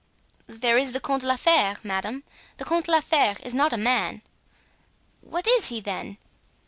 "There 0.47 0.79
is 0.79 0.93
the 0.93 0.99
Comte 0.99 1.21
de 1.21 1.27
la 1.27 1.35
Fere, 1.35 1.75
madame. 1.83 2.23
The 2.57 2.65
Comte 2.65 2.87
de 2.87 2.91
la 2.91 3.01
Fere 3.01 3.37
is 3.43 3.53
not 3.53 3.71
a 3.71 3.77
man." 3.77 4.23
"What 5.21 5.45
is 5.45 5.67
he, 5.67 5.79
then?" 5.79 6.17